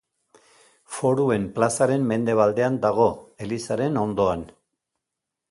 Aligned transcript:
Foruen 0.95 1.45
plazaren 1.57 2.07
mendebaldean 2.13 2.81
dago, 2.87 3.07
elizaren 3.49 4.01
ondoan. 4.07 4.45